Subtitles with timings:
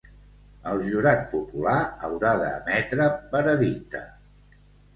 [0.71, 1.75] El jurat popular
[2.09, 3.07] haurà d'emetre
[3.37, 4.05] veredicte.